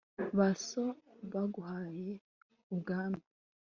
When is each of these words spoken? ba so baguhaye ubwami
ba 0.37 0.49
so 0.65 0.83
baguhaye 1.31 2.11
ubwami 2.73 3.21